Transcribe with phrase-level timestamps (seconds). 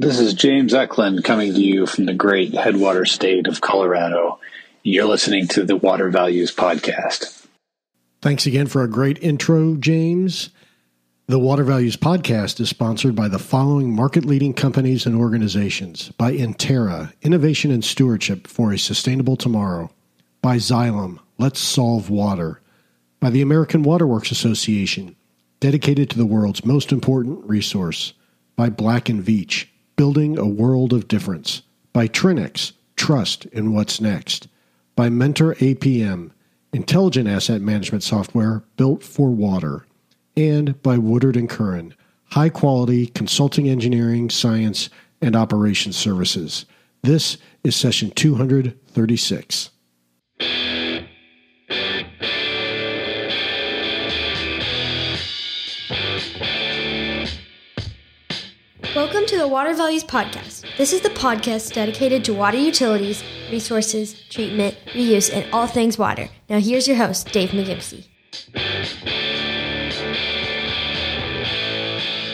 [0.00, 4.38] This is James Eklund coming to you from the great headwater state of Colorado.
[4.84, 7.48] You're listening to the Water Values Podcast.
[8.22, 10.50] Thanks again for a great intro, James.
[11.26, 16.32] The Water Values Podcast is sponsored by the following market leading companies and organizations by
[16.32, 19.90] Intera, Innovation and Stewardship for a Sustainable Tomorrow,
[20.40, 22.60] by Xylem, Let's Solve Water,
[23.18, 25.16] by the American Waterworks Association,
[25.58, 28.12] dedicated to the world's most important resource,
[28.54, 29.66] by Black & Veatch,
[29.98, 31.62] Building a World of Difference,
[31.92, 34.46] by Trinnex, Trust in What's Next,
[34.94, 36.30] by Mentor APM,
[36.72, 39.86] intelligent asset management software built for water
[40.36, 41.96] and by Woodard and Curran,
[42.26, 44.88] high quality consulting engineering, science,
[45.20, 46.64] and operations services.
[47.02, 49.70] This is session 236.
[59.28, 60.64] To the Water Values Podcast.
[60.78, 66.30] This is the podcast dedicated to water utilities, resources, treatment, reuse, and all things water.
[66.48, 68.06] Now, here's your host, Dave McGimsey.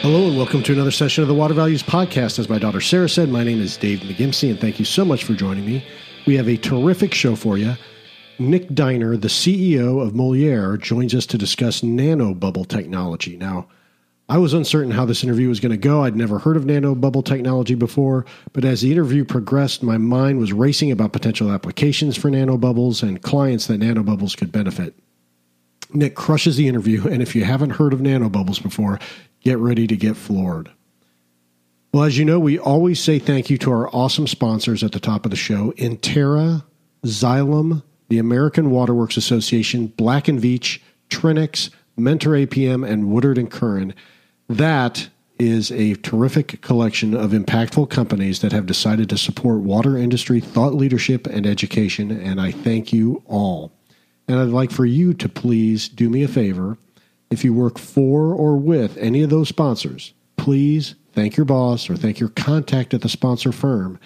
[0.03, 2.39] Hello, and welcome to another session of the Water Values Podcast.
[2.39, 5.25] As my daughter Sarah said, my name is Dave McGimsey, and thank you so much
[5.25, 5.85] for joining me.
[6.29, 7.75] We have a terrific show for you.
[8.39, 13.37] Nick Dyner, the CEO of Moleaer, joins us to discuss nanobubble technology.
[13.37, 13.67] Now,
[14.29, 16.05] I was uncertain how this interview was going to go.
[16.05, 20.53] I'd never heard of nanobubble technology before, but as the interview progressed, my mind was
[20.53, 24.95] racing about potential applications for nanobubbles and clients that nanobubbles could benefit.
[25.93, 28.99] Nick crushes the interview, and if you haven't heard of nanobubbles before,
[29.41, 30.71] get ready to get floored.
[31.93, 35.01] Well, as you know, we always say thank you to our awesome sponsors at the
[35.01, 36.65] top of the show Intera,
[37.05, 40.81] Xylem, the American Waterworks Association, Black & Veatch,
[41.11, 43.95] Trinnex, Mentor APM, and Woodard and Curran.
[44.49, 50.41] That is a terrific collection of impactful companies that have decided to support water industry
[50.41, 53.73] thought leadership and education, and I thank you all.
[54.29, 56.79] And I'd like for you to please do me a favor
[57.31, 61.97] if you work for or with any of those sponsors, please thank your boss or
[61.97, 63.99] thank your contact at the sponsor firm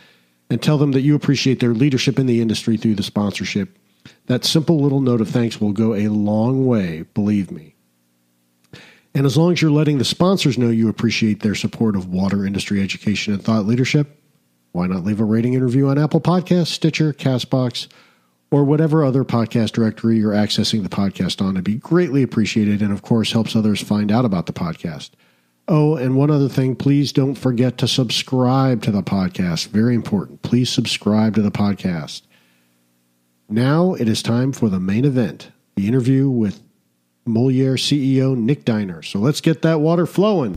[0.51, 3.79] and tell them that you appreciate their leadership in the industry through the sponsorship.
[4.27, 7.75] That simple little note of thanks will go a long way, believe me.
[9.19, 12.47] And as long as you're letting the sponsors know you appreciate their support of water
[12.47, 14.23] industry education and thought leadership,
[14.71, 17.89] why not leave a rating interview on Apple Podcasts, Stitcher, Castbox,
[18.53, 21.57] or whatever other podcast directory you're accessing the podcast on.
[21.57, 25.11] It'd be greatly appreciated and, of course, helps others find out about the podcast.
[25.67, 29.67] Oh, and one other thing, please don't forget to subscribe to the podcast.
[29.67, 30.43] Very important.
[30.43, 32.23] Please subscribe to the podcast.
[33.49, 36.61] Now it is time for the main event the interview with
[37.29, 39.05] Moleaer CEO Nick Dyner.
[39.05, 40.57] So let's get that water flowing.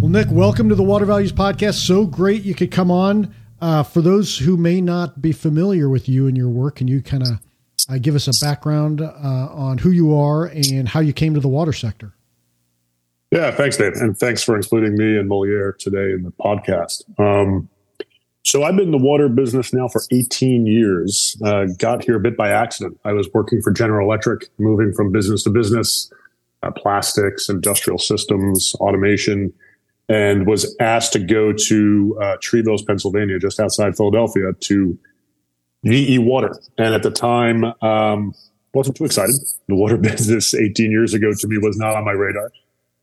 [0.00, 1.74] Well, Nick, welcome to the Water Values Podcast.
[1.74, 3.34] So great you could come on.
[3.60, 7.00] Uh, for those who may not be familiar with you and your work, can you
[7.00, 7.28] kind of
[7.88, 11.40] uh, give us a background uh, on who you are and how you came to
[11.40, 12.12] the water sector?
[13.30, 17.02] Yeah, thanks, Dave, and thanks for including me and Moleaer today in the podcast.
[17.18, 17.68] Um,
[18.44, 21.36] so I've been in the water business now for 18 years.
[21.44, 22.98] Uh, got here a bit by accident.
[23.04, 26.12] I was working for General Electric, moving from business to business,
[26.62, 29.52] uh, plastics, industrial systems, automation
[30.08, 34.98] and was asked to go to uh, Trevose, Pennsylvania, just outside Philadelphia, to
[35.84, 36.58] GE Water.
[36.78, 38.34] And at the time, um,
[38.74, 39.36] wasn't too excited.
[39.68, 42.50] The water business 18 years ago to me was not on my radar,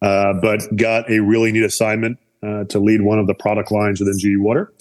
[0.02, 4.00] uh, but got a really neat assignment uh, to lead one of the product lines
[4.00, 4.72] within GE Water.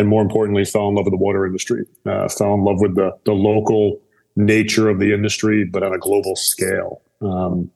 [0.00, 2.94] And more importantly, fell in love with the water industry, uh, fell in love with
[2.94, 4.00] the, the local
[4.34, 7.02] nature of the industry, but on a global scale.
[7.20, 7.70] Um,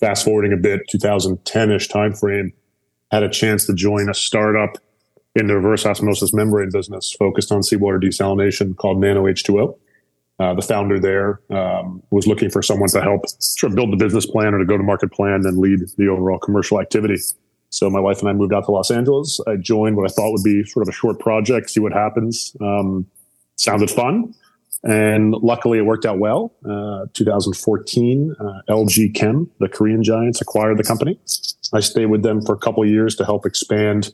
[0.00, 2.52] fast forwarding a bit, 2010 ish timeframe,
[3.12, 4.76] had a chance to join a startup
[5.36, 9.78] in the reverse osmosis membrane business focused on seawater desalination called Nano H2O.
[10.40, 13.96] Uh, the founder there um, was looking for someone to help sort of build the
[13.96, 17.14] business plan or to go to market plan and lead the overall commercial activity.
[17.76, 19.38] So my wife and I moved out to Los Angeles.
[19.46, 22.56] I joined what I thought would be sort of a short project, see what happens.
[22.58, 23.06] Um,
[23.56, 24.34] sounded fun.
[24.82, 26.54] And luckily, it worked out well.
[26.64, 31.20] Uh, 2014, uh, LG Chem, the Korean giants, acquired the company.
[31.74, 34.10] I stayed with them for a couple years to help expand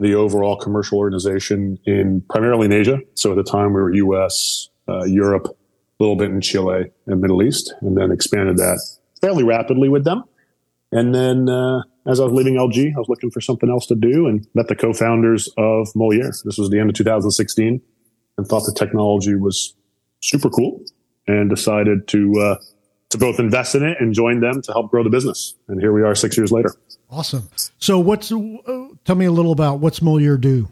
[0.00, 2.98] the overall commercial organization in primarily in Asia.
[3.14, 7.22] So at the time, we were U.S., uh, Europe, a little bit in Chile and
[7.22, 8.78] Middle East, and then expanded that
[9.22, 10.24] fairly rapidly with them.
[10.90, 13.94] And then uh, as I was leaving LG, I was looking for something else to
[13.94, 16.32] do and met the co-founders of Moleaer.
[16.44, 17.80] This was the end of 2016
[18.38, 19.74] and thought the technology was
[20.20, 20.82] super cool
[21.26, 22.56] and decided to uh,
[23.10, 25.54] to both invest in it and join them to help grow the business.
[25.68, 26.74] And here we are six years later.
[27.10, 27.48] Awesome.
[27.78, 30.68] So, what's uh, tell me a little about what's Moleaer do?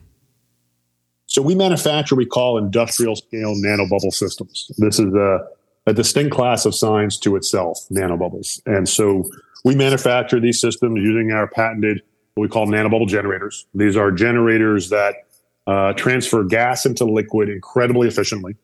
[1.26, 4.70] So, we manufacture we call industrial scale nanobubble systems.
[4.78, 5.40] This is a,
[5.86, 8.60] a distinct class of science to itself, nanobubbles.
[8.66, 9.24] And so,
[9.66, 12.00] we manufacture these systems using our patented
[12.34, 13.66] what we call nanobubble generators.
[13.74, 15.16] These are generators that
[15.66, 18.54] uh, transfer gas into liquid incredibly efficiently.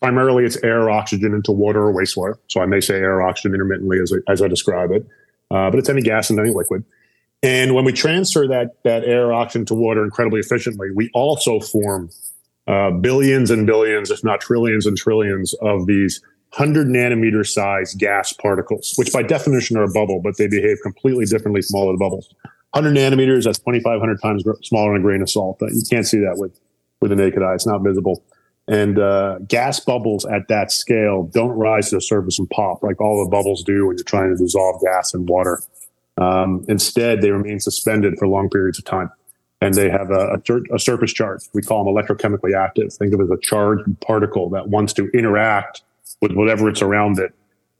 [0.00, 2.38] Primarily, it's air, oxygen into water or wastewater.
[2.48, 5.06] So I may say air, oxygen intermittently as I, as I describe it,
[5.52, 6.84] uh, but it's any gas and any liquid.
[7.40, 12.10] And when we transfer that that air, oxygen to water incredibly efficiently, we also form
[12.66, 16.20] uh, billions and billions, if not trillions and trillions, of these
[16.56, 21.26] 100 nanometer size gas particles, which by definition are a bubble, but they behave completely
[21.26, 22.34] differently from all other bubbles.
[22.72, 25.58] 100 nanometers, that's 2,500 times smaller than a grain of salt.
[25.60, 26.58] You can't see that with,
[27.00, 27.54] with the naked eye.
[27.54, 28.22] It's not visible.
[28.66, 33.00] And uh, gas bubbles at that scale don't rise to the surface and pop like
[33.00, 35.62] all the bubbles do when you're trying to dissolve gas in water.
[36.18, 39.10] Um, instead, they remain suspended for long periods of time.
[39.60, 41.40] And they have a, a, a surface charge.
[41.52, 42.92] We call them electrochemically active.
[42.92, 45.82] Think of it as a charged particle that wants to interact
[46.20, 47.34] with whatever it's around it.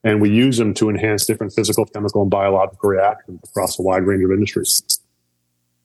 [0.04, 4.04] And we use them to enhance different physical, chemical, and biological reactions across a wide
[4.04, 5.00] range of industries.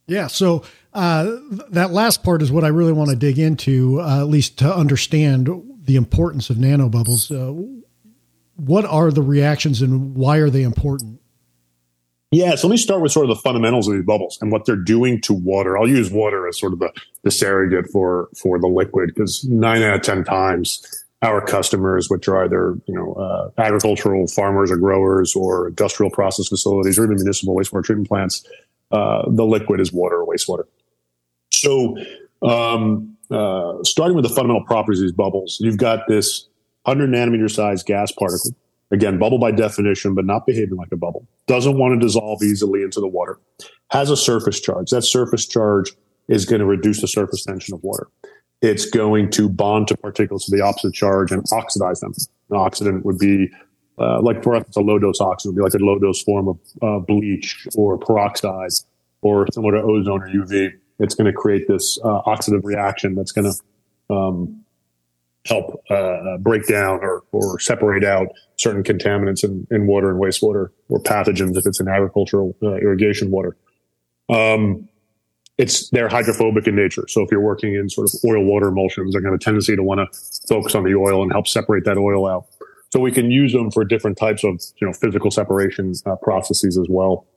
[0.05, 0.27] Yeah.
[0.27, 0.63] So
[0.93, 1.37] uh,
[1.69, 4.73] that last part is what I really want to dig into, uh, at least to
[4.73, 5.49] understand
[5.85, 7.31] the importance of nanobubbles.
[7.31, 7.81] Uh,
[8.55, 11.19] what are the reactions and why are they important?
[12.33, 14.65] Yeah, so let me start with sort of the fundamentals of these bubbles and what
[14.65, 15.77] they're doing to water.
[15.77, 16.91] I'll use water as sort of the,
[17.23, 22.27] the surrogate for for the liquid because nine out of ten times our customers, which
[22.27, 27.15] are either you know uh, agricultural farmers or growers or industrial process facilities or even
[27.15, 28.45] municipal wastewater treatment plants,
[28.91, 30.65] uh, the liquid is water or wastewater.
[31.51, 31.97] So,
[32.41, 36.47] um, uh, starting with the fundamental properties of these bubbles, you've got this
[36.83, 38.51] 100 nanometer size gas particle.
[38.91, 41.25] Again, bubble by definition, but not behaving like a bubble.
[41.47, 43.39] Doesn't want to dissolve easily into the water.
[43.89, 44.91] Has a surface charge.
[44.91, 45.93] That surface charge
[46.27, 48.07] is going to reduce the surface tension of water.
[48.63, 52.13] It's going to bond to particles of the opposite charge and oxidize them.
[52.49, 53.51] An oxidant would be
[53.99, 56.23] uh, like for us, it's a low dose oxygen, would be like a low dose
[56.23, 58.71] form of uh, bleach or peroxide
[59.21, 60.71] or similar to ozone or UV.
[60.99, 64.63] It's going to create this uh, oxidative reaction that's going to um,
[65.45, 68.27] help uh, break down or, or separate out
[68.57, 73.29] certain contaminants in, in water and wastewater or pathogens if it's in agricultural uh, irrigation
[73.29, 73.55] water.
[74.29, 74.87] Um,
[75.57, 77.05] it's they're hydrophobic in nature.
[77.07, 79.83] So if you're working in sort of oil water emulsions, they're going to tendency to
[79.83, 82.45] want to focus on the oil and help separate that oil out.
[82.91, 86.77] So we can use them for different types of you know physical separation uh, processes
[86.77, 87.27] as well.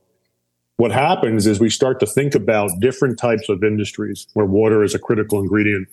[0.76, 4.94] What happens is we start to think about different types of industries where water is
[4.94, 5.88] a critical ingredient,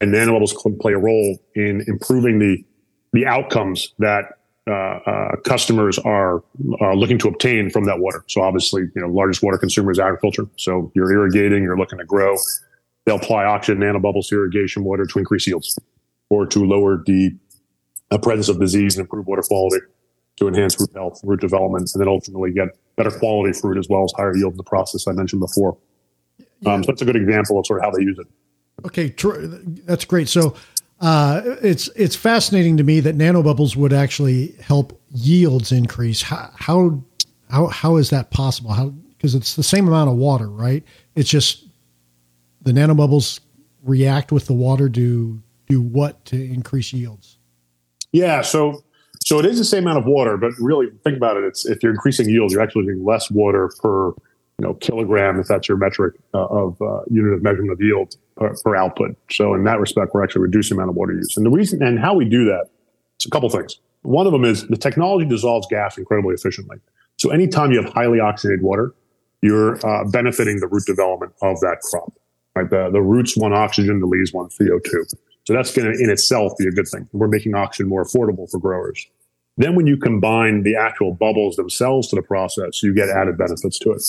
[0.00, 2.64] and nanobubbles can play a role in improving the
[3.12, 4.24] the outcomes that
[4.66, 6.42] uh, uh, customers are
[6.94, 8.24] looking to obtain from that water.
[8.28, 10.46] So obviously, you know, largest water consumer is agriculture.
[10.56, 12.36] So you're irrigating, you're looking to grow.
[13.04, 15.78] They'll apply oxygen nanobubbles to irrigation water to increase yields
[16.30, 17.36] or to lower the
[18.22, 19.84] presence of disease and improve water quality
[20.36, 24.04] to enhance root health, root development, and then ultimately get better quality fruit as well
[24.04, 25.76] as higher yield in the process I mentioned before.
[26.60, 26.74] Yeah.
[26.74, 28.26] Um, so that's a good example of sort of how they use it.
[28.86, 29.14] Okay,
[29.84, 30.28] that's great.
[30.28, 30.56] So
[31.04, 36.22] uh, it's it's fascinating to me that nanobubbles would actually help yields increase.
[36.22, 37.04] How how
[37.50, 38.70] how, how is that possible?
[38.70, 40.82] How because it's the same amount of water, right?
[41.14, 41.66] It's just
[42.62, 43.40] the nanobubbles
[43.82, 47.36] react with the water to do what to increase yields.
[48.12, 48.82] Yeah, so
[49.26, 51.44] so it is the same amount of water, but really think about it.
[51.44, 55.48] It's if you're increasing yields, you're actually using less water per you know kilogram, if
[55.48, 59.16] that's your metric uh, of uh, unit of measurement of yield per, per, output.
[59.30, 61.36] So in that respect, we're actually reducing the amount of water use.
[61.36, 62.66] And the reason and how we do that,
[63.16, 63.78] it's a couple things.
[64.02, 66.78] One of them is the technology dissolves gas incredibly efficiently.
[67.16, 68.94] So anytime you have highly oxygenated water,
[69.40, 72.12] you're uh, benefiting the root development of that crop.
[72.56, 75.04] Right, the the roots want oxygen, the leaves want CO two.
[75.44, 77.08] So that's going to in itself be a good thing.
[77.12, 79.06] We're making oxygen more affordable for growers.
[79.56, 83.78] Then when you combine the actual bubbles themselves to the process, you get added benefits
[83.80, 84.02] to it.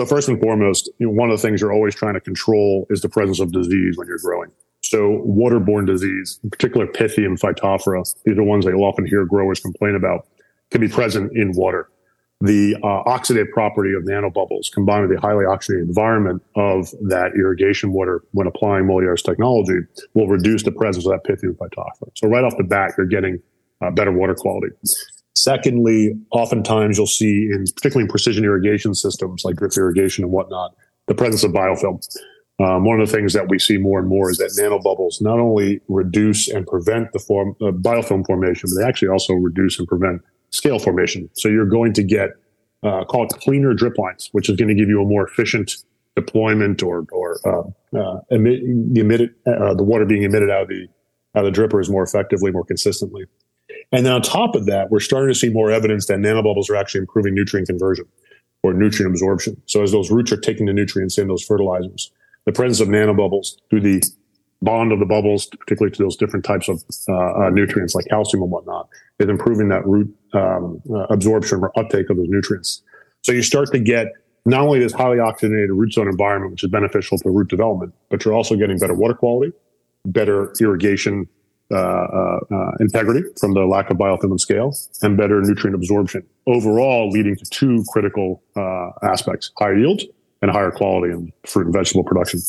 [0.00, 2.86] So first and foremost, you know, one of the things you're always trying to control
[2.88, 4.50] is the presence of disease when you're growing.
[4.80, 9.60] So waterborne disease, in particular Pythium phytophthora, these are ones that you'll often hear growers
[9.60, 10.26] complain about,
[10.70, 11.90] can be present in water
[12.40, 17.92] the uh, oxidative property of nanobubbles combined with the highly oxygenated environment of that irrigation
[17.92, 19.80] water when applying Moleaer's technology
[20.14, 22.10] will reduce the presence of that Pythium phytophthora.
[22.14, 23.42] So right off the bat, you're getting
[23.82, 24.68] uh, better water quality.
[25.34, 30.74] Secondly, oftentimes you'll see in particularly in precision irrigation systems like drip irrigation and whatnot,
[31.06, 32.00] the presence of biofilm.
[32.60, 35.38] Um, one of the things that we see more and more is that nanobubbles not
[35.38, 39.88] only reduce and prevent the form uh, biofilm formation, but they actually also reduce and
[39.88, 40.20] prevent
[40.50, 41.30] scale formation.
[41.32, 42.30] So you're going to get
[42.82, 45.72] uh, call it cleaner drip lines, which is going to give you a more efficient
[46.16, 48.60] deployment or or uh, uh, emit,
[48.92, 50.86] the emitted uh, the water being emitted out of the
[51.34, 53.24] out of the drippers more effectively, more consistently.
[53.92, 56.76] And then on top of that, we're starting to see more evidence that nanobubbles are
[56.76, 58.04] actually improving nutrient conversion
[58.62, 59.60] or nutrient absorption.
[59.66, 62.12] So as those roots are taking the nutrients in, those fertilizers,
[62.46, 64.02] the presence of nanobubbles through the
[64.62, 68.42] bond of the bubbles, particularly to those different types of uh, uh, nutrients like calcium
[68.42, 72.82] and whatnot, is improving that root um, uh, absorption or uptake of those nutrients.
[73.22, 74.12] So you start to get
[74.44, 78.24] not only this highly oxygenated root zone environment, which is beneficial to root development, but
[78.24, 79.52] you're also getting better water quality,
[80.04, 81.28] better irrigation
[81.72, 86.26] Uh, uh, uh, integrity from the lack of biofilm and scale, and better nutrient absorption.
[86.48, 88.42] Overall, leading to two critical
[89.04, 90.02] aspects: higher yield
[90.42, 92.40] and higher quality in fruit and vegetable production.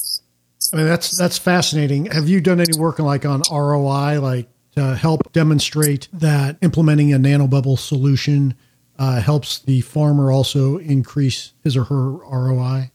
[0.74, 2.08] I mean, that's that's fascinating.
[2.08, 7.18] Have you done any work like on ROI, like to help demonstrate that implementing a
[7.18, 8.56] nanobubble solution
[8.98, 12.90] uh, helps the farmer also increase his or her ROI?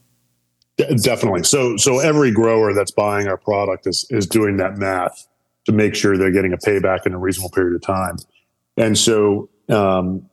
[0.77, 1.45] Definitely.
[1.45, 5.29] So, so every grower that's buying our product is is doing that math
[5.67, 8.17] to make sure they're getting a payback in a reasonable period of time.
[8.77, 10.29] And so, um,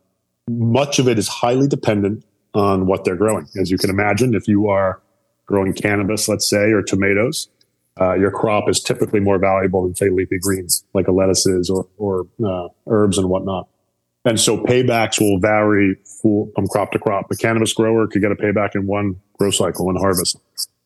[0.49, 3.47] much of it is highly dependent on what they're growing.
[3.59, 5.01] As you can imagine, if you are
[5.45, 7.49] growing cannabis, let's say, or tomatoes,
[7.99, 11.87] uh, your crop is typically more valuable than say leafy greens like a lettuces or,
[11.97, 13.67] or uh, herbs and whatnot.
[14.25, 17.29] And so paybacks will vary from crop to crop.
[17.31, 20.37] A cannabis grower could get a payback in one grow cycle, one harvest.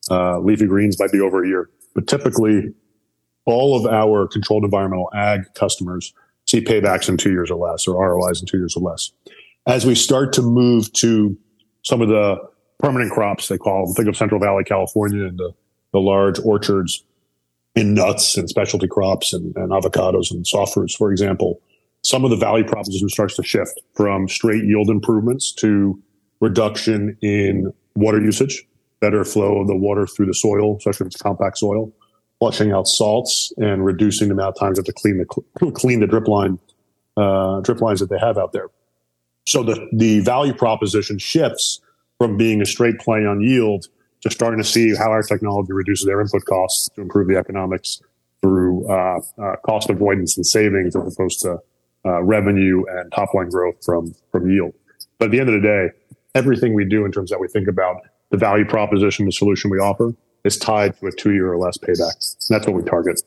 [0.09, 2.73] Uh, leafy greens might be over a year, but typically
[3.47, 6.13] all of our controlled environmental ag customers
[6.45, 9.11] see paybacks in two years or less or ROIs in two years or less.
[9.65, 11.35] As we start to move to
[11.83, 12.37] some of the
[12.79, 15.51] permanent crops, they call them, think of Central Valley, California and the,
[15.93, 17.03] the large orchards
[17.75, 21.59] in nuts and specialty crops and, and avocados and soft fruits, for example
[22.07, 26.01] some of the value proposition starts to shift from straight yield improvements to
[26.39, 28.65] reduction in water usage,
[29.01, 31.91] better flow of the water through the soil, especially if it's compact soil,
[32.39, 36.07] flushing out salts and reducing the amount of times that to clean the clean the
[36.07, 36.59] drip line
[37.17, 38.67] uh, drip lines that they have out there.
[39.45, 41.81] So the the value proposition shifts
[42.17, 43.87] from being a straight play on yield
[44.21, 48.01] to starting to see how our technology reduces their input costs to improve the economics
[48.41, 51.59] through uh, uh, cost avoidance and savings as opposed to
[52.05, 54.73] uh, revenue and top line growth from from yield.
[55.19, 55.89] But at the end of the day,
[56.35, 59.79] everything we do in terms that we think about the value proposition, the solution we
[59.79, 60.13] offer,
[60.43, 62.13] is tied to a two year or less payback.
[62.49, 63.21] And that's what we target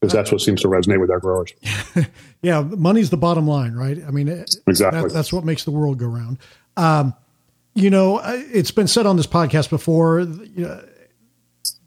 [0.00, 1.52] because that's what seems to resonate with our growers.
[2.42, 3.98] yeah, money's the bottom line, right?
[4.06, 4.28] I mean,
[4.66, 5.02] exactly.
[5.02, 6.38] That, that's what makes the world go round.
[6.76, 7.14] Um,
[7.74, 10.84] you know, it's been said on this podcast before you know,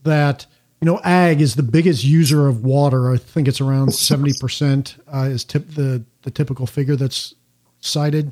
[0.04, 0.46] that
[0.82, 3.12] you know, ag is the biggest user of water.
[3.12, 7.36] I think it's around seventy percent uh, is tip the the typical figure that's
[7.80, 8.32] cited.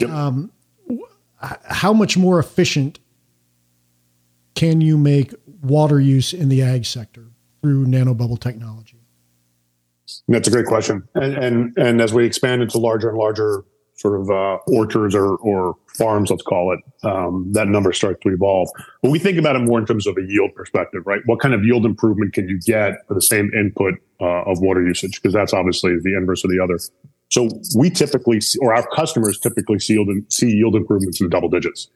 [0.00, 0.10] Yep.
[0.10, 0.52] Um,
[1.40, 2.98] how much more efficient
[4.54, 7.26] can you make water use in the ag sector
[7.62, 8.96] through nanobubble technology?
[10.26, 13.64] That's a great question, and and and as we expand into larger and larger
[13.98, 18.28] sort of uh, orchards or, or farms, let's call it, um, that number starts to
[18.28, 18.68] evolve.
[19.02, 21.20] But we think about it more in terms of a yield perspective, right?
[21.26, 24.86] What kind of yield improvement can you get for the same input uh, of water
[24.86, 25.20] usage?
[25.20, 26.78] Because that's obviously the inverse of the other.
[27.30, 31.48] So we typically, or our customers typically see yield, see yield improvements in the double
[31.48, 31.88] digits.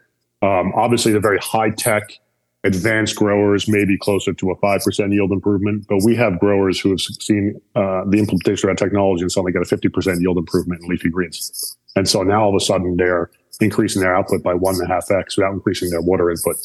[0.43, 2.19] Um, obviously, the very high tech
[2.65, 6.91] advanced growers may be closer to a 5% yield improvement, but we have growers who
[6.91, 10.83] have seen uh, the implementation of our technology and suddenly got a 50% yield improvement
[10.83, 11.77] in leafy greens.
[11.97, 14.87] And so now all of a sudden they're increasing their output by one and a
[14.87, 16.57] half X without increasing their water input.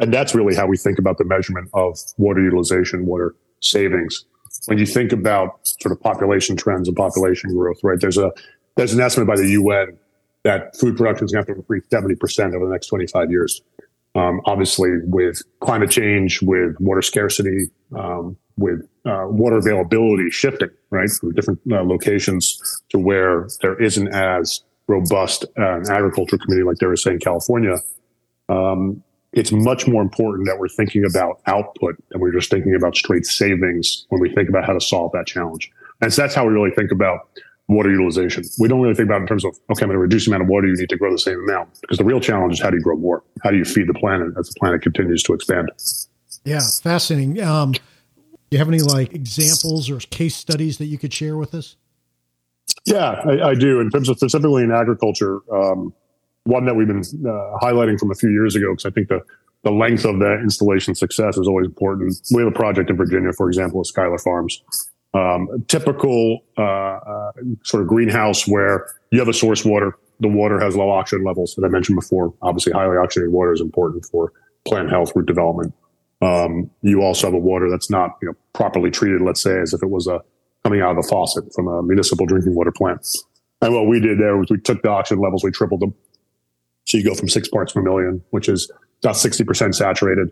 [0.00, 4.24] And that's really how we think about the measurement of water utilization, water savings.
[4.66, 8.00] When you think about sort of population trends and population growth, right?
[8.00, 8.32] There's a,
[8.76, 9.98] there's an estimate by the UN
[10.42, 13.62] that food production is going to have to increase 70% over the next 25 years.
[14.14, 17.66] Um, obviously, with climate change, with water scarcity,
[17.96, 24.08] um, with uh, water availability shifting, right, from different uh, locations to where there isn't
[24.08, 27.76] as robust uh, an agriculture community like there is, say, in California.
[28.48, 29.02] Um,
[29.32, 33.26] it's much more important that we're thinking about output and we're just thinking about straight
[33.26, 35.72] savings when we think about how to solve that challenge.
[36.00, 37.28] And so that's how we really think about
[37.68, 38.44] water utilization.
[38.58, 40.42] We don't really think about in terms of, okay, I'm going to reduce the amount
[40.42, 41.80] of water you need to grow the same amount.
[41.80, 43.22] Because the real challenge is how do you grow more?
[43.42, 45.70] How do you feed the planet as the planet continues to expand?
[46.44, 47.40] Yeah, fascinating.
[47.42, 47.80] Um, do
[48.50, 51.76] you have any like examples or case studies that you could share with us?
[52.84, 53.80] Yeah, I, I do.
[53.80, 55.94] In terms of specifically in agriculture, um,
[56.44, 59.20] one that we've been uh, highlighting from a few years ago, because I think the,
[59.62, 62.14] the length of that installation success is always important.
[62.30, 64.62] We have a project in Virginia, for example, at Schuyler Farms,
[65.14, 70.60] um, typical uh, uh, sort of greenhouse where you have a source water the water
[70.60, 72.32] has low oxygen levels that I mentioned before.
[72.42, 74.32] Obviously, highly oxygenated water is important for
[74.64, 75.74] plant health, root development.
[76.22, 79.72] Um, you also have a water that's not you know properly treated, let's say, as
[79.74, 80.20] if it was a
[80.62, 83.06] coming out of a faucet from a municipal drinking water plant.
[83.60, 85.94] And what we did there was we took the oxygen levels, we tripled them.
[86.86, 88.70] So you go from six parts per million, which is
[89.02, 90.30] about 60% saturated,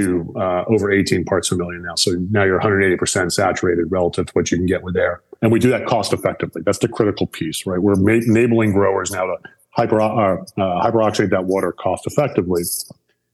[0.00, 1.94] to uh, over 18 parts per million now.
[1.96, 5.22] So now you're 180% saturated relative to what you can get with air.
[5.42, 6.62] And we do that cost effectively.
[6.64, 7.80] That's the critical piece, right?
[7.80, 9.36] We're ma- enabling growers now to
[9.70, 12.62] hyper, uh, uh, hyperoxidate that water cost effectively.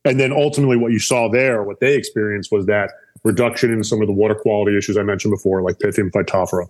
[0.04, 2.90] And then ultimately what you saw there, what they experienced was that
[3.25, 6.69] reduction in some of the water quality issues I mentioned before, like Pythium phytophthora.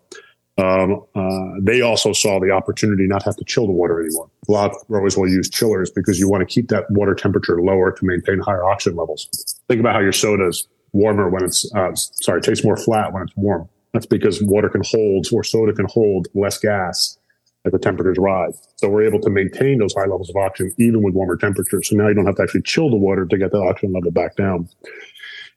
[0.59, 4.29] Um, uh, they also saw the opportunity not have to chill the water anymore.
[4.49, 7.63] A lot of growers will use chillers because you want to keep that water temperature
[7.63, 9.52] lower to maintain higher oxygen levels.
[9.73, 13.33] Think about how your soda's warmer when it's, uh, sorry, tastes more flat when it's
[13.37, 13.71] warm.
[13.95, 17.17] That's because water can hold or soda can hold less gas
[17.64, 18.69] as the temperatures rise.
[18.76, 21.88] So we're able to maintain those high levels of oxygen even with warmer temperatures.
[21.88, 24.11] So now you don't have to actually chill the water to get the oxygen level
[24.11, 24.69] back down.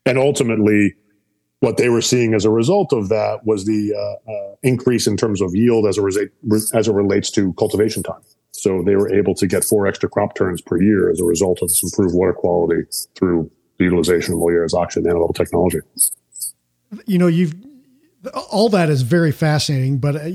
[0.05, 0.95] And ultimately,
[1.59, 5.17] what they were seeing as a result of that was the uh, uh, increase in
[5.17, 6.29] terms of yield as a
[6.73, 8.21] as it relates to cultivation time.
[8.53, 11.61] So they were able to get four extra crop turns per year as a result
[11.61, 12.83] of this improved water quality
[13.15, 15.79] through the utilization of Moleaer's oxygen nanolevel technology.
[17.05, 17.53] You know, you've
[18.51, 20.29] all that is very fascinating, but uh,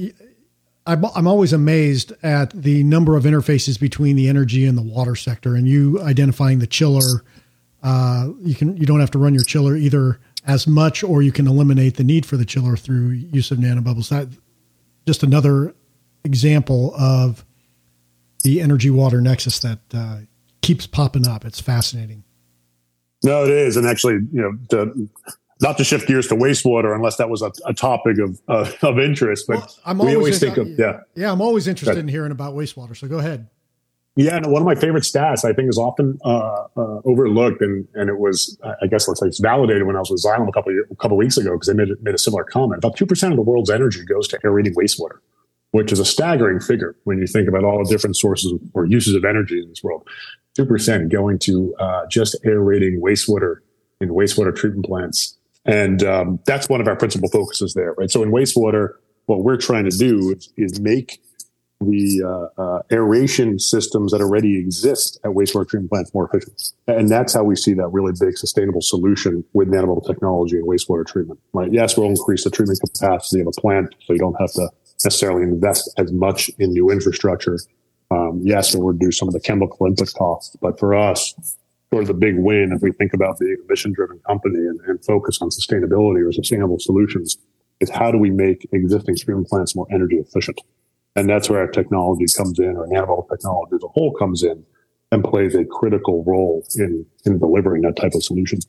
[0.86, 5.14] I'm, I'm always amazed at the number of interfaces between the energy and the water
[5.14, 7.24] sector, and you identifying the chiller.
[7.82, 11.32] Uh, you can you don't have to run your chiller either as much, or you
[11.32, 14.08] can eliminate the need for the chiller through use of nanobubbles.
[14.10, 14.28] That
[15.06, 15.74] just another
[16.24, 17.44] example of
[18.42, 20.18] the energy water nexus that uh,
[20.62, 21.44] keeps popping up.
[21.44, 22.24] It's fascinating.
[23.22, 25.08] No, it is, and actually, you know, to,
[25.60, 28.98] not to shift gears to wastewater, unless that was a, a topic of uh, of
[28.98, 29.46] interest.
[29.46, 31.30] But well, I'm always, we always think of yeah, yeah.
[31.30, 32.96] I'm always interested in hearing about wastewater.
[32.96, 33.48] So go ahead.
[34.16, 37.86] Yeah, and one of my favorite stats I think is often uh, uh, overlooked, and
[37.94, 40.52] and it was I guess let's say it's validated when I was with Xylem a
[40.52, 42.78] couple of, a couple of weeks ago because they made made a similar comment.
[42.78, 45.18] About two percent of the world's energy goes to aerating wastewater,
[45.70, 49.14] which is a staggering figure when you think about all the different sources or uses
[49.14, 50.06] of energy in this world.
[50.56, 53.56] Two percent going to uh, just aerating wastewater
[54.00, 57.94] in wastewater treatment plants, and um, that's one of our principal focuses there.
[57.94, 58.10] Right.
[58.10, 58.94] So in wastewater,
[59.26, 61.20] what we're trying to do is, is make
[61.80, 62.22] the
[62.58, 66.72] uh, uh, aeration systems that already exist at wastewater treatment plants more efficient.
[66.86, 71.06] And that's how we see that really big sustainable solution with nanobubble technology and wastewater
[71.06, 71.40] treatment.
[71.54, 71.72] Right?
[71.72, 74.68] Yes, we'll increase the treatment capacity of a plant, so you don't have to
[75.04, 77.58] necessarily invest as much in new infrastructure.
[78.10, 81.34] Um, yes, we'll reduce some of the chemical input costs, but for us,
[81.92, 85.04] sort of the big win if we think about being a mission-driven company and, and
[85.04, 87.36] focus on sustainability or sustainable solutions
[87.80, 90.60] is how do we make existing treatment plants more energy efficient?
[91.16, 94.64] And that's where our technology comes in, or nanobubble technology as a whole comes in
[95.12, 98.60] and plays a critical role in, in delivering that type of solution.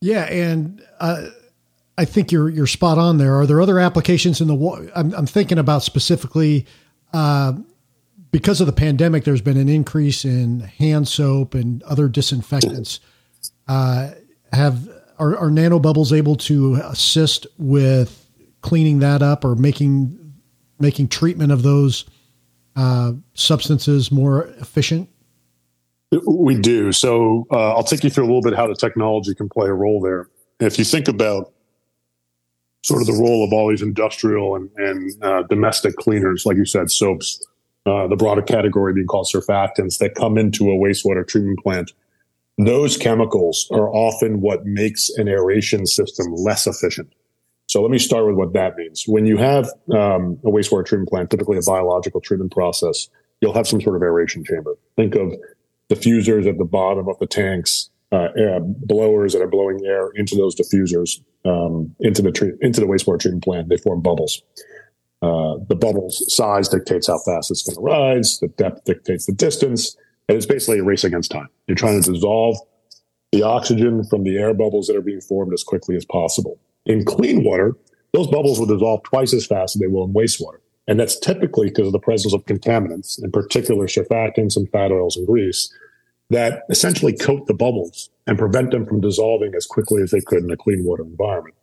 [0.00, 0.24] Yeah.
[0.24, 1.28] And, uh,
[1.98, 3.34] I think you're, you're spot on there.
[3.40, 6.66] Are there other applications in the, I'm, I'm thinking about specifically,
[7.14, 7.54] uh,
[8.36, 13.00] because of the pandemic, there's been an increase in hand soap and other disinfectants.
[13.66, 14.10] Uh,
[14.52, 18.28] have are, are nanobubbles able to assist with
[18.60, 20.34] cleaning that up or making
[20.78, 22.04] making treatment of those
[22.76, 25.08] uh, substances more efficient?
[26.26, 26.92] We do.
[26.92, 29.72] So uh, I'll take you through a little bit how the technology can play a
[29.72, 30.28] role there.
[30.60, 31.54] If you think about
[32.84, 36.66] sort of the role of all these industrial and, and uh, domestic cleaners, like you
[36.66, 37.40] said, soaps,
[37.86, 41.92] uh, the broader category being called surfactants that come into a wastewater treatment plant,
[42.58, 47.12] those chemicals are often what makes an aeration system less efficient.
[47.68, 49.04] So let me start with what that means.
[49.06, 53.08] When you have um, a wastewater treatment plant, typically a biological treatment process,
[53.40, 54.76] you'll have some sort of aeration chamber.
[54.96, 55.32] Think of
[55.90, 58.28] diffusers at the bottom of the tanks, uh,
[58.60, 63.20] blowers that are blowing air into those diffusers um, into the treat, into the wastewater
[63.20, 63.68] treatment plant.
[63.68, 64.42] They form bubbles.
[65.26, 68.38] Uh, the bubbles size dictates how fast it's going to rise.
[68.38, 69.96] The depth dictates the distance,
[70.28, 71.48] and it's basically a race against time.
[71.66, 72.56] You're trying to dissolve
[73.32, 76.60] the oxygen from the air bubbles that are being formed as quickly as possible.
[76.84, 77.74] In clean water,
[78.12, 80.58] those bubbles will dissolve twice as fast as they will in wastewater.
[80.86, 85.16] And that's typically because of the presence of contaminants, in particular surfactants and fat oils
[85.16, 85.74] and grease,
[86.30, 90.44] that essentially coat the bubbles and prevent them from dissolving as quickly as they could
[90.44, 91.56] in a clean water environment.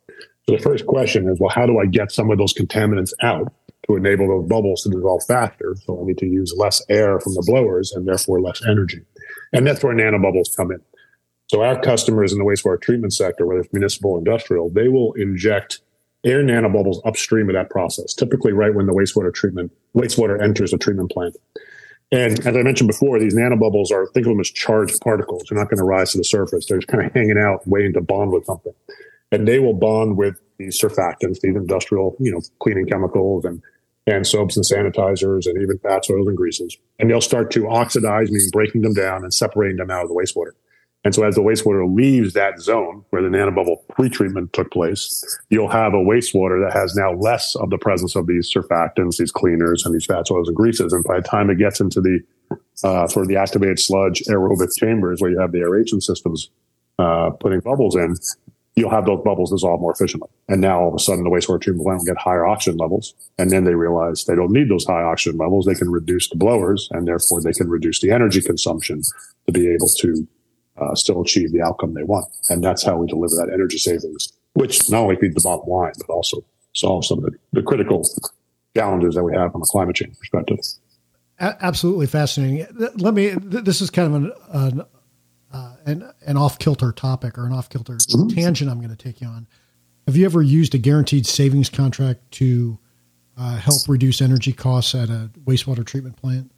[0.47, 3.51] So the first question is, well, how do I get some of those contaminants out
[3.87, 5.75] to enable those bubbles to dissolve faster?
[5.85, 9.01] So I need to use less air from the blowers and therefore less energy.
[9.53, 10.81] And that's where nanobubbles come in.
[11.47, 15.13] So our customers in the wastewater treatment sector, whether it's municipal or industrial, they will
[15.13, 15.81] inject
[16.25, 20.77] air nanobubbles upstream of that process, typically right when the wastewater treatment, wastewater enters a
[20.77, 21.35] treatment plant.
[22.11, 25.43] And as I mentioned before, these nanobubbles are think of them as charged particles.
[25.49, 26.65] They're not going to rise to the surface.
[26.65, 28.73] They're just kind of hanging out, waiting to bond with something,
[29.33, 33.61] and they will bond with these surfactants, these industrial, you know, cleaning chemicals and
[34.05, 36.77] and soaps and sanitizers and even fats, oils, and greases.
[36.99, 40.13] And they'll start to oxidize, meaning breaking them down and separating them out of the
[40.13, 40.51] wastewater.
[41.05, 45.69] And so as the wastewater leaves that zone where the nanobubble pretreatment took place, you'll
[45.69, 49.85] have a wastewater that has now less of the presence of these surfactants, these cleaners,
[49.85, 50.91] and these fats, oils, and greases.
[50.91, 52.19] And by the time it gets into the
[52.83, 56.49] uh, sort of the activated sludge aerobic chambers where you have the aeration systems
[56.99, 58.15] uh, putting bubbles in,
[58.75, 60.29] you'll have those bubbles dissolve more efficiently.
[60.47, 63.13] And now all of a sudden the wastewater treatment plant will get higher oxygen levels.
[63.37, 65.65] And then they realize they don't need those high oxygen levels.
[65.65, 69.01] They can reduce the blowers and therefore they can reduce the energy consumption
[69.45, 70.27] to be able to
[70.77, 72.27] uh, still achieve the outcome they want.
[72.49, 75.93] And that's how we deliver that energy savings, which not only feeds the bottom line,
[75.99, 78.03] but also solve some of the, the critical
[78.75, 80.57] challenges that we have from a climate change perspective.
[81.39, 82.65] absolutely fascinating.
[82.95, 84.85] Let me, this is kind of an, an
[85.85, 88.27] an, an off kilter topic or an off kilter mm-hmm.
[88.29, 89.47] tangent I'm going to take you on.
[90.07, 92.77] Have you ever used a guaranteed savings contract to
[93.37, 96.51] uh, help reduce energy costs at a wastewater treatment plant?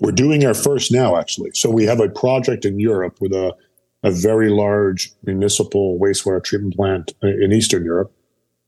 [0.00, 1.50] We're doing our first now, actually.
[1.54, 3.54] So we have a project in Europe with a,
[4.02, 8.12] a very large municipal wastewater treatment plant in Eastern Europe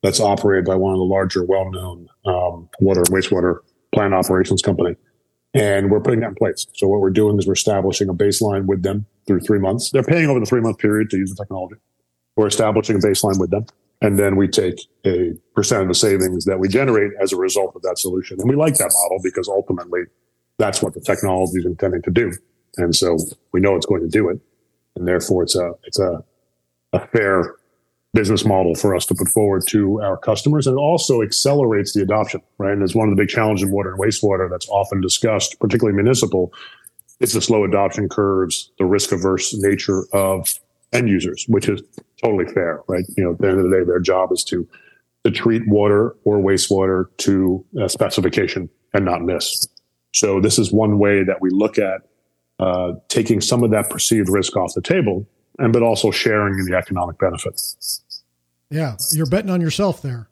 [0.02, 3.58] that's operated by one of the larger, well known um, water wastewater
[3.92, 4.96] plant operations company.
[5.52, 6.66] And we're putting that in place.
[6.74, 9.90] So what we're doing is we're establishing a baseline with them through three months.
[9.90, 11.76] They're paying over the three month period to use the technology.
[12.36, 13.66] We're establishing a baseline with them.
[14.02, 17.76] And then we take a percent of the savings that we generate as a result
[17.76, 18.40] of that solution.
[18.40, 20.02] And we like that model because ultimately
[20.56, 22.32] that's what the technology is intending to do.
[22.76, 23.18] And so
[23.52, 24.38] we know it's going to do it.
[24.96, 26.24] And therefore it's a, it's a,
[26.92, 27.56] a fair
[28.12, 30.66] business model for us to put forward to our customers.
[30.66, 32.72] And it also accelerates the adoption, right?
[32.72, 35.94] And it's one of the big challenges in water and wastewater that's often discussed, particularly
[35.94, 36.52] municipal,
[37.20, 40.58] it's the slow adoption curves, the risk averse nature of
[40.92, 41.82] end users, which is
[42.22, 43.04] totally fair, right?
[43.16, 44.66] You know, at the end of the day, their job is to,
[45.24, 49.68] to treat water or wastewater to specification and not miss.
[50.12, 52.02] So this is one way that we look at
[52.58, 55.28] uh, taking some of that perceived risk off the table
[55.60, 58.02] and but also sharing in the economic benefits.
[58.70, 60.28] Yeah, you're betting on yourself there.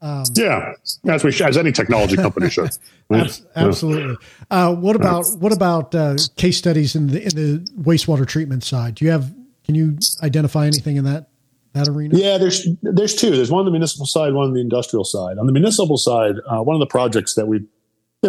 [0.00, 0.72] Um, yeah,
[1.08, 2.70] as we as any technology company should.
[3.56, 4.16] absolutely.
[4.50, 8.96] Uh, what about what about uh, case studies in the in the wastewater treatment side?
[8.96, 9.32] Do you have?
[9.64, 11.28] Can you identify anything in that
[11.74, 12.18] that arena?
[12.18, 13.30] Yeah, there's there's two.
[13.36, 15.38] There's one on the municipal side, one on the industrial side.
[15.38, 17.68] On the municipal side, uh, one of the projects that we did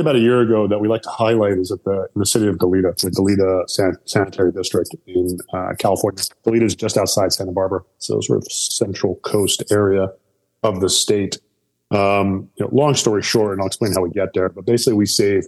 [0.01, 2.55] about a year ago that we like to highlight is at the the city of
[2.57, 6.23] Goleta, the Goleta San, Sanitary District in uh, California.
[6.45, 10.07] Goleta is just outside Santa Barbara, so sort of central coast area
[10.63, 11.39] of the state.
[11.91, 14.49] Um, you know, long story short, and I'll explain how we get there.
[14.49, 15.45] But basically, we save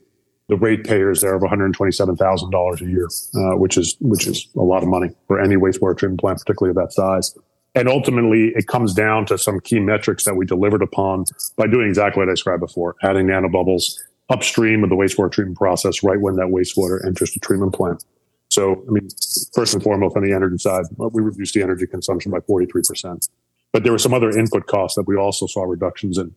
[0.48, 4.28] the ratepayers there of one hundred twenty-seven thousand dollars a year, uh, which is which
[4.28, 7.36] is a lot of money for any wastewater treatment plant, particularly of that size.
[7.74, 11.26] And ultimately, it comes down to some key metrics that we delivered upon
[11.58, 13.96] by doing exactly what I described before: adding nanobubbles
[14.30, 18.04] upstream of the wastewater treatment process, right when that wastewater enters the treatment plant.
[18.50, 19.08] So, I mean,
[19.54, 23.28] first and foremost, on the energy side, we reduced the energy consumption by forty-three percent.
[23.74, 26.34] But there were some other input costs that we also saw reductions in.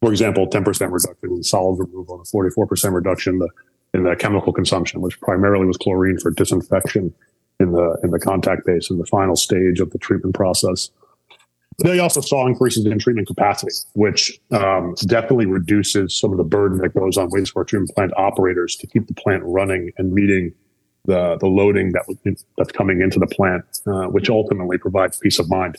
[0.00, 3.48] For example, 10% reduction in solid removal and a 44% reduction in the,
[3.94, 7.14] in the chemical consumption, which primarily was chlorine for disinfection
[7.60, 10.90] in the, in the contact base in the final stage of the treatment process.
[11.78, 16.78] They also saw increases in treatment capacity, which um, definitely reduces some of the burden
[16.78, 20.54] that goes on wastewater treatment plant operators to keep the plant running and meeting
[21.04, 25.48] the the loading that that's coming into the plant, uh, which ultimately provides peace of
[25.48, 25.76] mind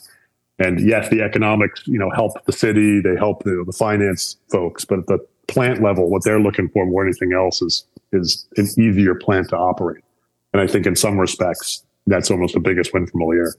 [0.60, 4.86] and yes, the economics, you know, help the city, they help the, the finance folks,
[4.86, 8.48] but at the plant level, what they're looking for more than anything else is, is
[8.58, 10.04] an easier plant to operate.
[10.54, 13.54] And I think in some respects, that's almost the biggest win for Moleaer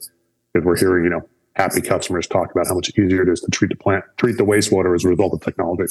[0.53, 3.51] because we're hearing, you know, happy customers talk about how much easier it is to
[3.51, 5.85] treat the plant, treat the wastewater as a result of technology.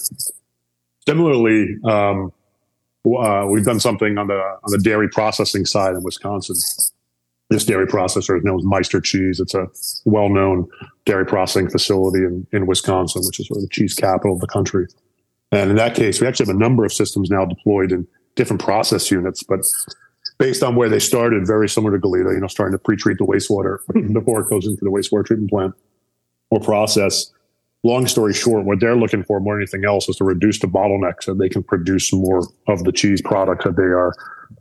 [1.08, 2.32] Similarly, um,
[3.06, 6.56] uh, we've done something on the on the dairy processing side in Wisconsin
[7.54, 9.40] this dairy processor is known as Meister Cheese.
[9.40, 9.68] It's a
[10.06, 10.68] well-known
[11.06, 14.48] dairy processing facility in, in Wisconsin, which is sort of the cheese capital of the
[14.48, 14.88] country.
[15.52, 18.62] And in that case, we actually have a number of systems now deployed in different
[18.62, 19.60] process units, but
[20.44, 23.26] based on where they started, very similar to Goleta, you know, starting to pre-treat the
[23.26, 23.78] wastewater
[24.14, 25.74] before it goes into the wastewater treatment plant
[26.50, 27.32] or process.
[27.84, 30.68] Long story short, what they're looking for more than anything else is to reduce the
[30.68, 34.14] bottleneck so they can produce more of the cheese product that they are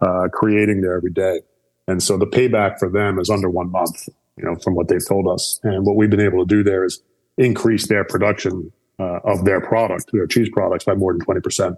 [0.03, 1.41] uh, creating there every day.
[1.89, 5.05] And so the payback for them is under one month, you know, from what they've
[5.05, 5.59] told us.
[5.65, 7.03] And what we've been able to do there is
[7.39, 11.77] increase their production uh, of their product, their cheese products by more than 20%,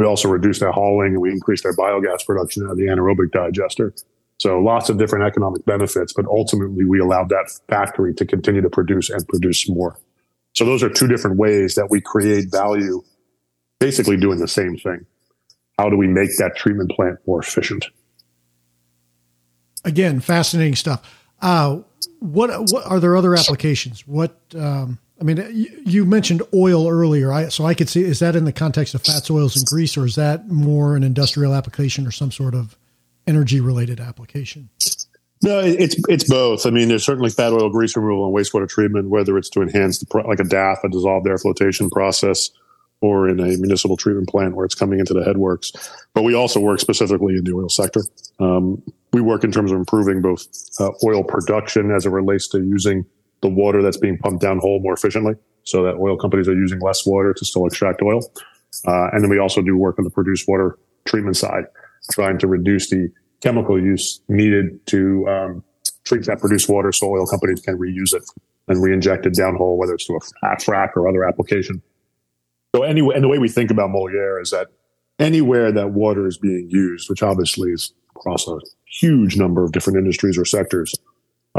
[0.00, 3.32] We also reduced their hauling and we increased their biogas production out of the anaerobic
[3.32, 3.92] digester.
[4.38, 8.70] So lots of different economic benefits, but ultimately we allowed that factory to continue to
[8.70, 9.98] produce and produce more.
[10.54, 13.02] So those are two different ways that we create value,
[13.78, 15.04] basically doing the same thing.
[15.78, 17.84] How do we make that treatment plant more efficient?
[19.84, 21.14] Again, fascinating stuff.
[21.42, 21.80] Uh,
[22.20, 24.06] what what are there other applications?
[24.06, 28.36] What um, I mean, you, mentioned oil earlier, I, so I could see is that
[28.36, 32.06] in the context of fats, oils, and grease, or is that more an industrial application
[32.06, 32.76] or some sort of
[33.26, 34.70] energy related application?
[35.42, 36.66] No, it's it's both.
[36.66, 39.98] I mean, there's certainly fat oil, grease removal, and wastewater treatment, whether it's to enhance
[39.98, 42.50] the like a DAF, a dissolved air flotation process,
[43.00, 45.72] or in a municipal treatment plant where it's coming into the headworks.
[46.14, 48.02] But we also work specifically in the oil sector.
[48.38, 50.46] Um, we work in terms of improving both
[50.78, 53.04] uh, oil production as it relates to using
[53.42, 57.06] the water that's being pumped downhole more efficiently, so that oil companies are using less
[57.06, 58.20] water to still extract oil.
[58.86, 61.64] Uh, and then we also do work on the produced water treatment side,
[62.12, 63.08] trying to reduce the
[63.40, 65.64] chemical use needed to um,
[66.04, 68.22] treat that produced water so oil companies can reuse it
[68.68, 70.20] and re-inject it downhole, whether it's to a
[70.56, 71.82] frac or other application.
[72.74, 74.68] So anyway, and the way we think about Moleaer is that
[75.18, 79.98] anywhere that water is being used, which obviously is across a huge number of different
[79.98, 80.94] industries or sectors,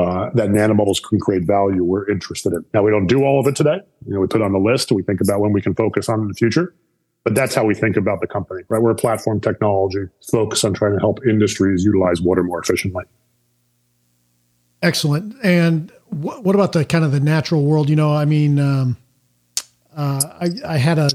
[0.02, 2.66] uh, that nanobubbles can create value, we're interested in.
[2.74, 3.80] Now, we don't do all of it today.
[4.06, 4.92] You know, we put on the list.
[4.92, 6.74] We think about when we can focus on in the future.
[7.24, 8.82] But that's how we think about the company, right?
[8.82, 13.04] We're a platform technology focused on trying to help industries utilize water more efficiently.
[14.82, 15.36] Excellent.
[15.44, 17.90] And what, what about the kind of the natural world?
[17.90, 18.98] You know, I mean, um,
[19.96, 21.10] uh, I, I, had a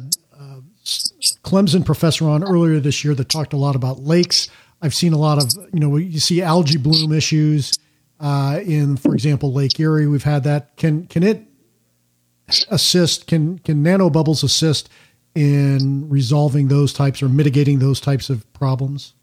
[1.42, 4.48] Clemson professor on earlier this year that talked a lot about lakes.
[4.82, 7.72] I've seen a lot of, you know, you see algae bloom issues
[8.20, 10.06] uh, in, for example, Lake Erie.
[10.06, 10.76] We've had that.
[10.76, 11.42] Can can it
[12.68, 13.26] assist?
[13.26, 14.88] Can can nanobubbles assist
[15.34, 19.14] in resolving those types or mitigating those types of problems?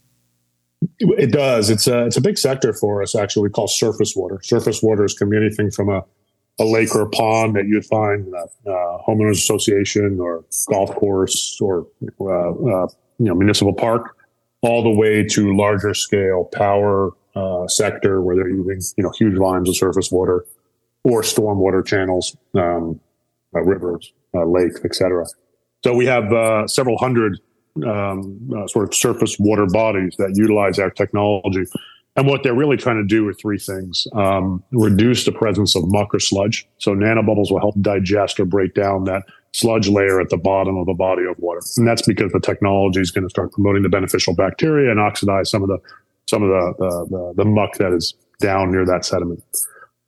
[0.99, 1.69] It does.
[1.69, 3.15] It's a it's a big sector for us.
[3.15, 4.39] Actually, we call surface water.
[4.43, 6.03] Surface waters can be anything from a,
[6.60, 10.93] a lake or a pond that you'd find in a, a homeowners association or golf
[10.93, 11.88] course or
[12.21, 14.17] uh, uh, you know municipal park,
[14.62, 19.37] all the way to larger scale power uh, sector where they're using you know huge
[19.37, 20.45] volumes of surface water
[21.03, 22.99] or stormwater channels, um,
[23.55, 25.25] uh, rivers, uh, lakes, etc.
[25.83, 27.39] So we have uh, several hundred
[27.85, 31.65] um, uh, sort of surface water bodies that utilize our technology.
[32.15, 34.05] And what they're really trying to do are three things.
[34.13, 36.67] Um, reduce the presence of muck or sludge.
[36.77, 40.87] So nanobubbles will help digest or break down that sludge layer at the bottom of
[40.87, 41.61] a body of water.
[41.77, 45.49] And that's because the technology is going to start promoting the beneficial bacteria and oxidize
[45.49, 45.79] some of the,
[46.27, 49.43] some of the, the, the, the muck that is down near that sediment.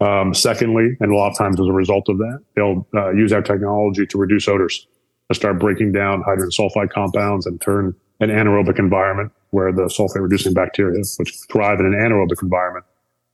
[0.02, 3.32] Um, secondly, and a lot of times as a result of that, they'll uh, use
[3.32, 4.88] our technology to reduce odors
[5.30, 10.22] to start breaking down hydrogen sulfide compounds and turn an anaerobic environment where the sulfate
[10.22, 12.86] reducing bacteria, which thrive in an anaerobic environment,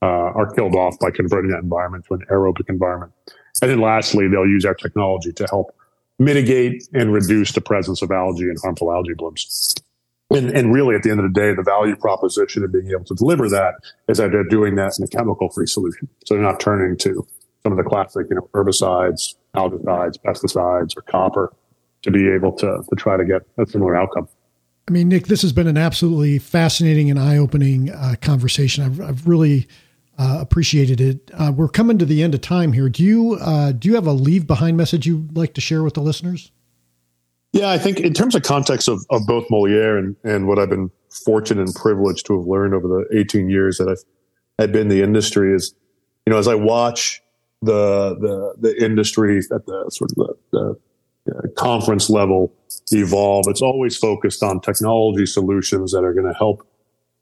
[0.02, 3.12] uh, are killed off by converting that environment to an aerobic environment.
[3.60, 5.74] And then lastly, they'll use our technology to help
[6.18, 9.74] mitigate and reduce the presence of algae and harmful algae blooms.
[10.34, 13.04] And, and really, at the end of the day, the value proposition of being able
[13.04, 13.74] to deliver that
[14.08, 16.08] is that they're doing that in a chemical-free solution.
[16.24, 17.26] So they're not turning to
[17.62, 21.54] some of the classic, you know, herbicides, algicides, pesticides, or copper
[22.02, 24.28] to be able to, to try to get a similar outcome.
[24.88, 28.84] I mean, Nick, this has been an absolutely fascinating and eye opening uh, conversation.
[28.84, 29.68] I've, I've really
[30.18, 31.30] uh, appreciated it.
[31.34, 32.88] Uh, we're coming to the end of time here.
[32.88, 35.94] Do you uh, do you have a leave behind message you'd like to share with
[35.94, 36.50] the listeners?
[37.52, 40.70] Yeah, I think in terms of context of, of both Moleaer and, and what I've
[40.70, 40.90] been
[41.24, 44.02] fortunate and privileged to have learned over the 18 years that I've,
[44.58, 45.74] I've been in the industry is,
[46.26, 47.22] you know, as I watch
[47.62, 52.52] the the the industry at the sort of the, the uh, conference level
[52.90, 53.46] evolve.
[53.48, 56.66] It's always focused on technology solutions that are going to help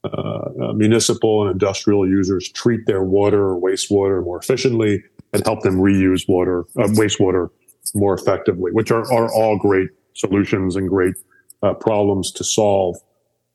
[0.05, 5.03] uh, uh, municipal and industrial users treat their water or wastewater more efficiently
[5.35, 7.51] and help them reuse water, uh, wastewater
[7.95, 11.15] more effectively, which are, are all great solutions and great
[11.63, 12.97] uh, problems to solve.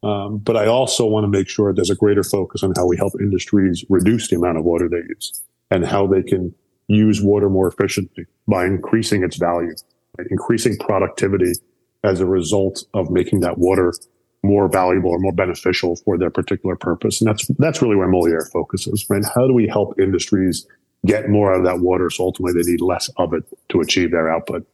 [0.04, 2.97] Um, but I also want to make sure there's a greater focus on how we
[2.97, 6.54] help industries reduce the amount of water they use and how they can
[6.88, 9.73] use water more efficiently by increasing its value
[10.30, 11.54] increasing productivity
[12.04, 13.93] as a result of making that water
[14.43, 17.19] more valuable or more beneficial for their particular purpose.
[17.19, 19.23] And that's that's really where Moleaer focuses, right?
[19.34, 20.67] How do we help industries
[21.06, 24.12] get more out of that water so ultimately they need less of it to achieve
[24.12, 24.65] their output?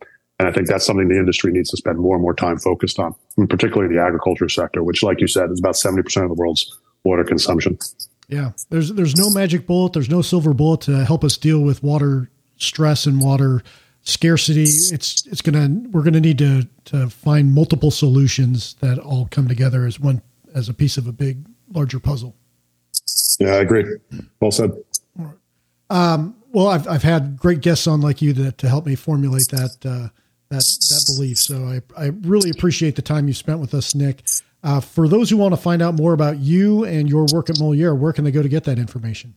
[0.41, 2.97] And I think that's something the industry needs to spend more and more time focused
[2.97, 6.33] on, and particularly the agriculture sector, which, like you said, is about 70% of the
[6.33, 7.77] world's water consumption.
[8.27, 8.53] Yeah.
[8.71, 12.31] There's there's no magic bullet, there's no silver bullet to help us deal with water
[12.57, 13.61] stress and water
[14.01, 14.63] scarcity.
[14.63, 19.85] It's it's gonna we're gonna need to to find multiple solutions that all come together
[19.85, 20.23] as one
[20.55, 22.35] as a piece of a big larger puzzle.
[23.39, 23.85] Yeah, I agree.
[24.39, 24.71] Well said.
[25.91, 29.49] Um, well, I've I've had great guests on like you to to help me formulate
[29.49, 30.09] that uh,
[30.51, 31.39] that that belief.
[31.39, 34.23] So I I really appreciate the time you spent with us, Nick.
[34.63, 37.57] Uh, for those who want to find out more about you and your work at
[37.57, 39.33] Moleaer, where can they go to get that information?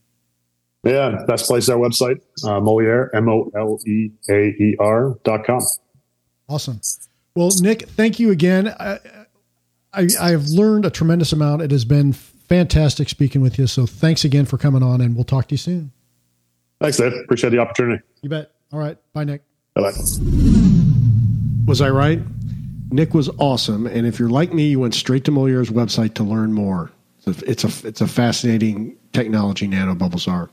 [0.83, 5.47] Yeah, best place our website, uh, Moleaer, M O L E A E R dot
[5.47, 5.63] com.
[6.47, 6.81] Awesome.
[7.35, 8.69] Well, Nick, thank you again.
[8.79, 8.99] I,
[9.95, 11.63] I, I have learned a tremendous amount.
[11.63, 13.67] It has been fantastic speaking with you.
[13.67, 15.91] So thanks again for coming on, and we'll talk to you soon.
[16.81, 17.15] Thanks, Dave.
[17.15, 18.03] Appreciate the opportunity.
[18.21, 18.53] You bet.
[18.73, 18.99] All right.
[19.15, 19.43] Bye, Nick.
[19.75, 20.71] Bye bye.
[21.67, 22.21] Was I right?
[22.91, 23.87] Nick was awesome.
[23.87, 26.91] And if you're like me, you went straight to Moleaer's website to learn more.
[27.27, 30.51] It's a, it's a fascinating technology nanobubbles are.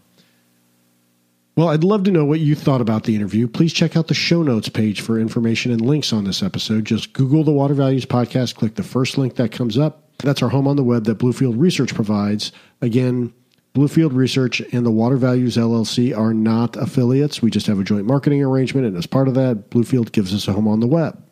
[1.57, 3.47] Well, I'd love to know what you thought about the interview.
[3.47, 6.85] Please check out the show notes page for information and links on this episode.
[6.85, 10.17] Just Google the Water Values Podcast, click the first link that comes up.
[10.19, 12.53] That's our home on the web that Bluefield Research provides.
[12.81, 13.33] Again,
[13.73, 17.41] Bluefield Research and the Water Values LLC are not affiliates.
[17.41, 20.47] We just have a joint marketing arrangement, and as part of that, Bluefield gives us
[20.47, 21.23] a home on the web.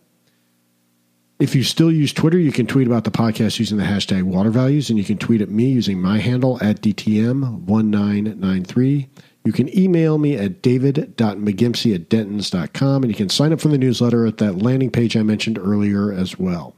[1.40, 4.52] If you still use Twitter, you can tweet about the podcast using the hashtag water
[4.52, 9.08] values, and you can tweet at me using my handle at DTM1993.
[9.46, 13.78] You can email me at david.mcgimpsey at dentons.com, and you can sign up for the
[13.78, 16.76] newsletter at that landing page I mentioned earlier as well.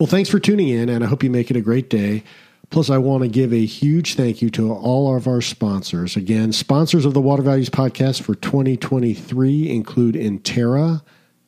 [0.00, 2.24] Well, thanks for tuning in, and I hope you make it a great day.
[2.70, 6.16] Plus, I want to give a huge thank you to all of our sponsors.
[6.16, 11.02] Again, sponsors of the Water Values Podcast for 2023 include Intera,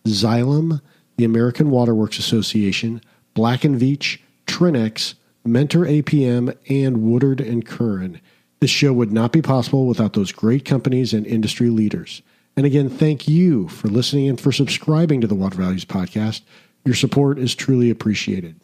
[0.06, 0.80] Xylem,
[1.18, 3.02] the American Waterworks Association,
[3.34, 8.20] Black & Veatch, Trinnex, Mentor APM, and Woodard and Curran.
[8.60, 12.22] This show would not be possible without those great companies and industry leaders.
[12.56, 16.42] And again, thank you for listening and for subscribing to the Water Values Podcast.
[16.84, 18.58] Your support is truly appreciated.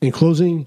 [0.00, 0.66] In closing,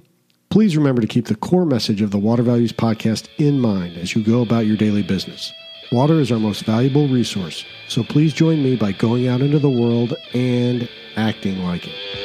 [0.55, 4.15] please remember to keep the core message of the Water Values Podcast in mind as
[4.15, 5.51] you go about your daily business.
[5.91, 9.69] Water is our most valuable resource, so please join me by going out into the
[9.69, 10.87] world and
[11.17, 12.24] acting like it.